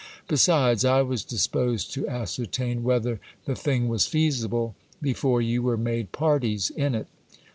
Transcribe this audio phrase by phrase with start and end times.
[0.27, 6.11] Besides, I was disposed to ascertain whether the thing was feasible, before you were made
[6.11, 7.05] parties in it.